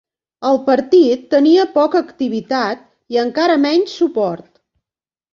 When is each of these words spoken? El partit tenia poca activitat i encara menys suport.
El 0.51 0.55
partit 0.67 1.25
tenia 1.33 1.65
poca 1.75 2.01
activitat 2.05 2.81
i 3.15 3.19
encara 3.25 3.59
menys 3.67 3.93
suport. 3.99 4.49